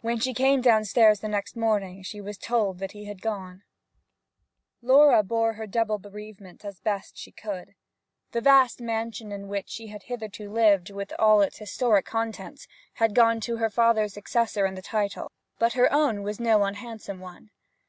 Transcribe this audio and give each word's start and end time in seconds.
When 0.00 0.18
she 0.18 0.34
came 0.34 0.62
downstairs 0.62 1.20
the 1.20 1.28
next 1.28 1.54
morning 1.54 2.02
she 2.02 2.20
was 2.20 2.36
told 2.36 2.80
that 2.80 2.90
he 2.90 3.04
had 3.04 3.22
gone. 3.22 3.62
Laura 4.82 5.22
bore 5.22 5.52
her 5.52 5.66
double 5.68 5.96
bereavement 5.96 6.64
as 6.64 6.80
best 6.80 7.16
she 7.16 7.30
could. 7.30 7.76
The 8.32 8.40
vast 8.40 8.80
mansion 8.80 9.30
in 9.30 9.46
which 9.46 9.68
she 9.68 9.86
had 9.86 10.02
hitherto 10.02 10.50
lived, 10.50 10.90
with 10.90 11.12
all 11.20 11.40
its 11.40 11.58
historic 11.58 12.04
contents, 12.04 12.66
had 12.94 13.14
gone 13.14 13.38
to 13.42 13.58
her 13.58 13.70
father's 13.70 14.12
successor 14.14 14.66
in 14.66 14.74
the 14.74 14.82
title; 14.82 15.30
but 15.60 15.74
her 15.74 15.92
own 15.92 16.24
was 16.24 16.40
no 16.40 16.64
unhandsome 16.64 17.20
one. 17.20 17.50